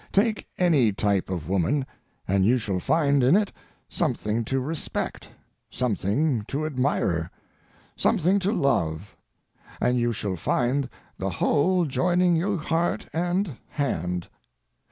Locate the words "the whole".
11.19-11.85